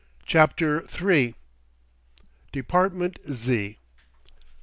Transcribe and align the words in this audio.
CHAPTER 0.25 0.83
III 0.99 1.35
DEPARTMENT 2.51 3.19
Z. 3.27 3.77